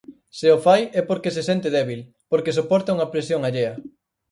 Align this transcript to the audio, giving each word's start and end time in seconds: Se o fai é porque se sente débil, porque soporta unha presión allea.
Se 0.37 0.47
o 0.55 0.57
fai 0.65 0.81
é 0.99 1.01
porque 1.09 1.33
se 1.35 1.41
sente 1.49 1.69
débil, 1.77 2.01
porque 2.31 2.55
soporta 2.57 2.95
unha 2.95 3.09
presión 3.13 3.41
allea. 3.43 3.73